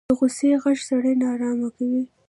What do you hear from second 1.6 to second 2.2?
کوي